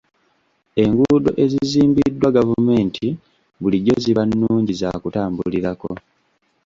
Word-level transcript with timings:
Enguudo 0.83 1.29
ezizimbiddwa 1.43 2.29
gavumenti 2.37 3.07
bulijjo 3.61 3.95
ziba 4.03 4.21
nnungi 4.29 4.73
za 4.81 4.89
kutambulirako. 5.03 5.91